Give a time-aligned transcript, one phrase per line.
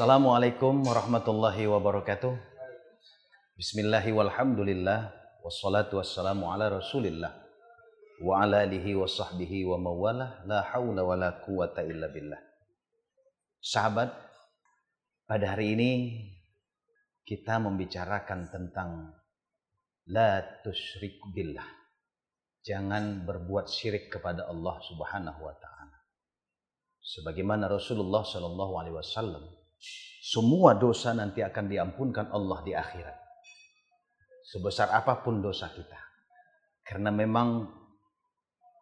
[0.00, 2.32] Assalamualaikum warahmatullahi wabarakatuh.
[3.52, 5.12] Bismillahi walhamdulillah.
[5.44, 7.28] Wassalatu wassalamu ala rasulillah.
[8.24, 10.40] Wa ala alihi wa sahbihi wa mawalah.
[10.48, 12.40] La hawla wa la quwata illa billah.
[13.60, 14.08] Sahabat,
[15.28, 15.90] pada hari ini
[17.20, 19.12] kita membicarakan tentang
[20.08, 21.68] La tusyrik billah.
[22.64, 25.98] Jangan berbuat syirik kepada Allah subhanahu wa ta'ala.
[27.04, 29.59] Sebagaimana Rasulullah Shallallahu Alaihi Wasallam
[30.20, 33.16] semua dosa nanti akan diampunkan Allah di akhirat.
[34.50, 35.96] Sebesar apa pun dosa kita.
[36.84, 37.66] Karena memang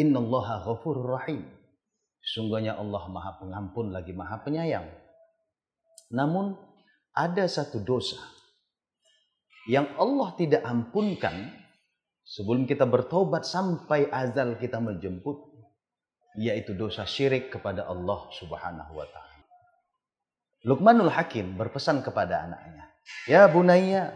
[0.00, 1.46] innallaha ghafurur rahim.
[2.20, 4.88] Sungguhnya Allah maha pengampun lagi maha penyayang.
[6.12, 6.58] Namun
[7.16, 8.18] ada satu dosa
[9.70, 11.52] yang Allah tidak ampunkan
[12.24, 15.50] sebelum kita bertobat sampai azal kita menjemput
[16.38, 19.29] yaitu dosa syirik kepada Allah Subhanahu wa taala.
[20.60, 22.84] Luqmanul Hakim berpesan kepada anaknya,
[23.24, 24.12] "Ya bunayya,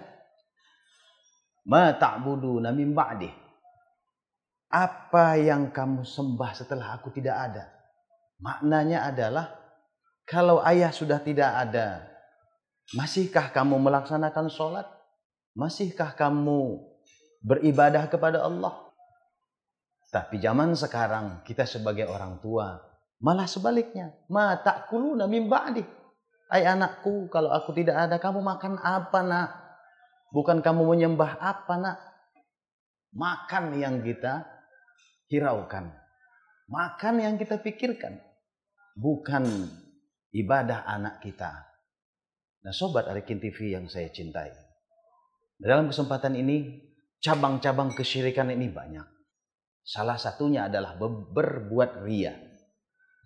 [1.65, 3.33] ma ta'buduna min ba'di?"
[4.69, 7.65] Apa yang kamu sembah setelah aku tidak ada?
[8.43, 9.55] Maknanya adalah
[10.27, 12.03] kalau ayah sudah tidak ada,
[12.93, 14.85] masihkah kamu melaksanakan sholat?
[15.55, 16.83] Masihkah kamu
[17.41, 18.85] beribadah kepada Allah?
[20.11, 22.83] Tapi zaman sekarang kita sebagai orang tua
[23.23, 24.13] malah sebaliknya.
[24.27, 26.04] Ma ta'kuluna min ba'di.
[26.55, 29.51] Hai anakku, kalau aku tidak ada, kamu makan apa nak?
[30.31, 31.99] Bukan kamu menyembah apa nak?
[33.11, 34.47] Makan yang kita
[35.35, 35.91] hiraukan.
[36.71, 38.23] Makan yang kita pikirkan.
[38.95, 39.67] Bukan
[40.31, 41.51] ibadah anak kita.
[42.63, 44.55] Nah sobat Arikin TV yang saya cintai.
[45.59, 46.87] Dalam kesempatan ini,
[47.19, 49.11] cabang-cabang kesyirikan ini banyak.
[49.83, 52.39] Salah satunya adalah berbuat ria.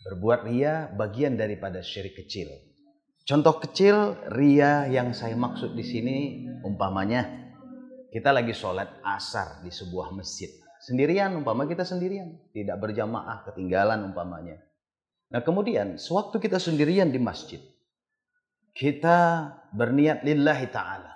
[0.08, 2.67] Berbuat ria bagian daripada syirik kecil.
[3.28, 6.16] Contoh kecil ria yang saya maksud di sini
[6.64, 7.28] umpamanya
[8.08, 10.48] kita lagi sholat asar di sebuah masjid.
[10.80, 12.40] Sendirian umpama kita sendirian.
[12.56, 14.56] Tidak berjamaah ketinggalan umpamanya.
[15.28, 17.60] Nah kemudian sewaktu kita sendirian di masjid
[18.72, 21.12] kita berniat lillahi ta'ala.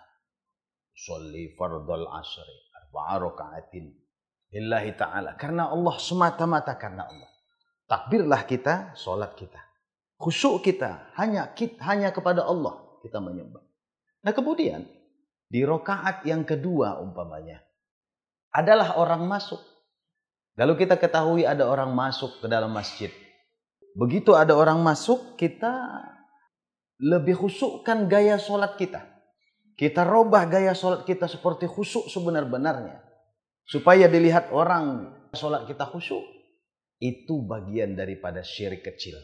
[0.92, 3.88] Sholli fardal asri arba'a raka'atin
[4.52, 5.40] lillahi ta'ala.
[5.40, 7.32] Karena Allah semata-mata karena Allah.
[7.88, 9.71] Takbirlah kita sholat kita
[10.22, 11.50] khusyuk kita hanya
[11.82, 13.66] hanya kepada Allah kita menyembah.
[14.22, 14.86] Nah kemudian
[15.50, 17.58] di rokaat yang kedua umpamanya
[18.54, 19.58] adalah orang masuk.
[20.54, 23.10] Lalu kita ketahui ada orang masuk ke dalam masjid.
[23.98, 25.74] Begitu ada orang masuk kita
[27.02, 29.02] lebih khusyukkan gaya sholat kita.
[29.74, 33.02] Kita robah gaya sholat kita seperti khusyuk sebenar-benarnya.
[33.66, 36.22] Supaya dilihat orang sholat kita khusyuk.
[37.02, 39.18] Itu bagian daripada syirik kecil.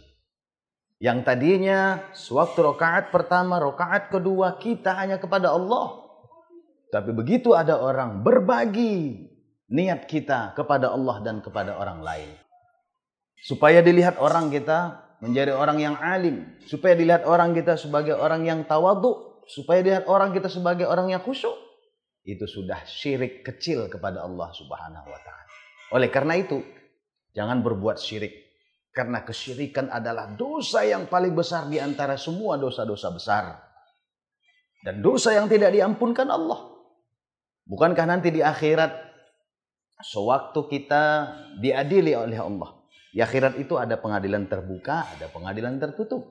[0.99, 6.11] Yang tadinya sewaktu rokaat pertama, rokaat kedua kita hanya kepada Allah.
[6.91, 9.31] Tapi begitu ada orang berbagi
[9.71, 12.31] niat kita kepada Allah dan kepada orang lain.
[13.39, 16.59] Supaya dilihat orang kita menjadi orang yang alim.
[16.67, 19.39] Supaya dilihat orang kita sebagai orang yang tawadu.
[19.47, 21.55] Supaya dilihat orang kita sebagai orang yang khusyuk.
[22.27, 25.53] Itu sudah syirik kecil kepada Allah subhanahu wa ta'ala.
[25.95, 26.61] Oleh karena itu,
[27.33, 28.48] jangan berbuat syirik
[28.99, 33.45] karena kesyirikan adalah dosa yang paling besar di antara semua dosa-dosa besar.
[34.83, 36.67] Dan dosa yang tidak diampunkan Allah.
[37.63, 38.91] Bukankah nanti di akhirat
[40.03, 41.31] sewaktu kita
[41.63, 42.75] diadili oleh Allah.
[43.15, 46.27] Di akhirat itu ada pengadilan terbuka, ada pengadilan tertutup.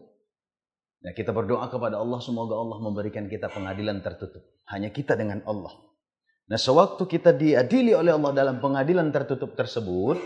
[1.08, 4.44] Nah, kita berdoa kepada Allah semoga Allah memberikan kita pengadilan tertutup.
[4.68, 5.72] Hanya kita dengan Allah.
[6.52, 10.20] Nah, sewaktu kita diadili oleh Allah dalam pengadilan tertutup tersebut,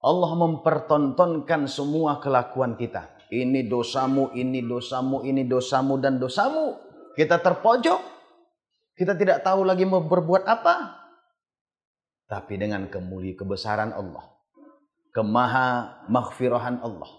[0.00, 3.20] Allah mempertontonkan semua kelakuan kita.
[3.28, 6.80] Ini dosamu, ini dosamu, ini dosamu, dan dosamu.
[7.14, 8.00] Kita terpojok.
[8.96, 10.98] Kita tidak tahu lagi mau berbuat apa.
[12.26, 14.24] Tapi dengan kemuli kebesaran Allah.
[15.12, 15.66] Kemaha
[16.08, 17.10] maghfirahan Allah.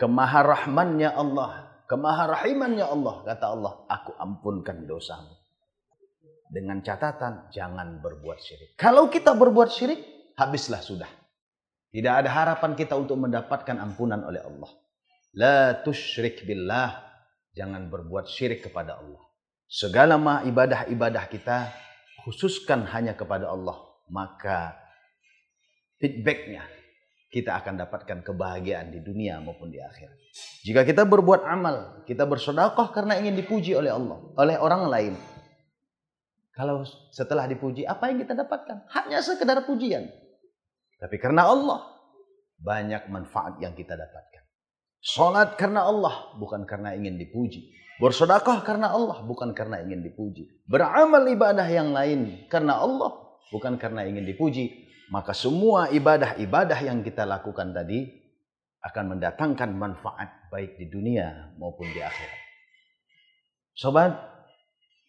[0.00, 1.50] Kemaha rahmannya Allah.
[1.90, 3.14] Kemaha rahimannya Allah.
[3.26, 5.34] Kata Allah, aku ampunkan dosamu.
[6.48, 8.70] Dengan catatan, jangan berbuat syirik.
[8.80, 11.17] Kalau kita berbuat syirik, habislah sudah.
[11.88, 14.70] Tidak ada harapan kita untuk mendapatkan ampunan oleh Allah.
[15.32, 17.08] La tusyrik billah.
[17.56, 19.24] Jangan berbuat syirik kepada Allah.
[19.66, 21.72] Segala mah ibadah-ibadah kita
[22.22, 23.76] khususkan hanya kepada Allah.
[24.08, 24.76] Maka
[26.00, 26.64] feedbacknya
[27.28, 30.16] kita akan dapatkan kebahagiaan di dunia maupun di akhirat.
[30.64, 35.14] Jika kita berbuat amal, kita bersedekah karena ingin dipuji oleh Allah, oleh orang lain.
[36.56, 36.82] Kalau
[37.12, 38.88] setelah dipuji, apa yang kita dapatkan?
[38.90, 40.08] Hanya sekedar pujian.
[40.98, 41.86] Tapi karena Allah
[42.58, 44.42] banyak manfaat yang kita dapatkan.
[44.98, 47.70] Sholat karena Allah, bukan karena ingin dipuji.
[48.02, 50.66] Bersedekah karena Allah, bukan karena ingin dipuji.
[50.66, 53.14] Beramal ibadah yang lain karena Allah,
[53.54, 54.90] bukan karena ingin dipuji.
[55.08, 58.06] Maka semua ibadah-ibadah yang kita lakukan tadi
[58.84, 62.38] akan mendatangkan manfaat baik di dunia maupun di akhirat.
[63.74, 64.12] Sobat,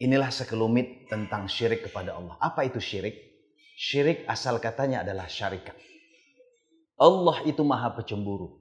[0.02, 2.38] inilah sekelumit tentang syirik kepada Allah.
[2.42, 3.29] Apa itu syirik?
[3.80, 5.72] Syirik asal katanya adalah syarikat.
[7.00, 8.60] Allah itu maha pecemburu.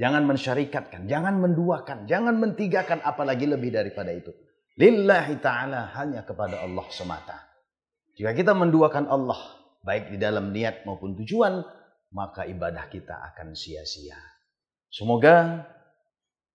[0.00, 4.32] Jangan mensyarikatkan, jangan menduakan, jangan mentigakan apalagi lebih daripada itu.
[4.80, 7.44] Lillahi ta'ala hanya kepada Allah semata.
[8.16, 9.40] Jika kita menduakan Allah,
[9.84, 11.60] baik di dalam niat maupun tujuan,
[12.16, 14.16] maka ibadah kita akan sia-sia.
[14.88, 15.60] Semoga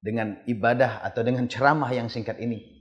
[0.02, 2.81] dengan ibadah atau dengan ceramah yang singkat ini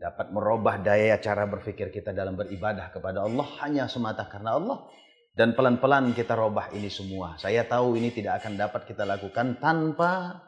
[0.00, 4.88] dapat merubah daya cara berpikir kita dalam beribadah kepada Allah hanya semata karena Allah
[5.36, 7.36] dan pelan-pelan kita robah ini semua.
[7.36, 10.40] Saya tahu ini tidak akan dapat kita lakukan tanpa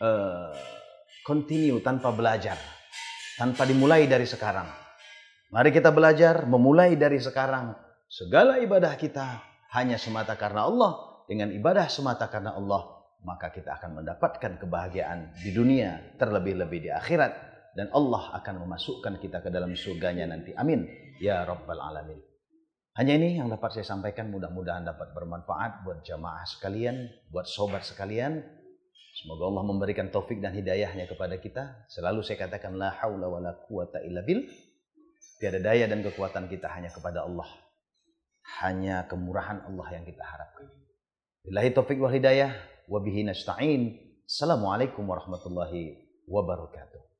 [0.00, 0.56] uh,
[1.22, 2.56] continue, tanpa belajar.
[3.36, 4.64] Tanpa dimulai dari sekarang.
[5.52, 7.76] Mari kita belajar memulai dari sekarang.
[8.08, 9.44] Segala ibadah kita
[9.76, 10.92] hanya semata karena Allah.
[11.28, 12.86] Dengan ibadah semata karena Allah,
[13.26, 17.55] maka kita akan mendapatkan kebahagiaan di dunia, terlebih-lebih di akhirat.
[17.76, 20.56] Dan Allah akan memasukkan kita ke dalam surganya nanti.
[20.56, 20.88] Amin.
[21.20, 22.16] Ya Rabbal Alamin.
[22.96, 28.40] Hanya ini yang dapat saya sampaikan mudah-mudahan dapat bermanfaat buat jamaah sekalian, buat sobat sekalian.
[29.20, 31.84] Semoga Allah memberikan taufik dan hidayahnya kepada kita.
[31.92, 34.48] Selalu saya katakan la haula wa la quwata illa bil.
[35.36, 37.48] Tiada daya dan kekuatan kita hanya kepada Allah.
[38.64, 40.72] Hanya kemurahan Allah yang kita harapkan.
[41.44, 42.56] Billahi taufik wal hidayah.
[42.88, 43.92] Wabihi nasta'in.
[44.24, 47.15] Assalamualaikum warahmatullahi wabarakatuh.